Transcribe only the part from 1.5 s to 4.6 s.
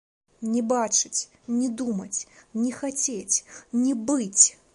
не думаць не хацець, не быць!